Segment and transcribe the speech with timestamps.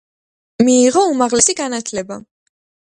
[0.69, 2.21] მიიღო უმაღლესი განათლება.